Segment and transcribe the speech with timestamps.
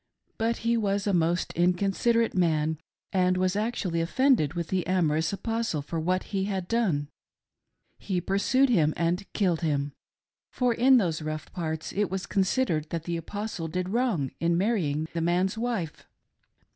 [0.39, 2.79] But he was a most inconsiderate man
[3.13, 7.07] and was actually offended with the amorous Apostle for what he had done.
[7.99, 9.93] He pursued him and killed him,
[10.49, 15.07] for in those rough parts it was considered that the Apostle did wrong in marrying
[15.13, 16.07] the man's wife.